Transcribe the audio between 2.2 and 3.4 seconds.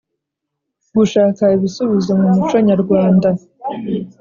mu muco nyarwanda